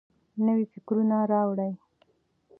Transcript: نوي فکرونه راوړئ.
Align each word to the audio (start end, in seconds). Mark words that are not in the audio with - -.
نوي 0.45 0.63
فکرونه 0.71 1.17
راوړئ. 1.31 1.73